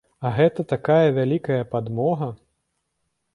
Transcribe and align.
А 0.27 0.29
гэта 0.37 0.63
такая 0.71 1.09
вялікая 1.17 1.59
падмога. 1.75 2.31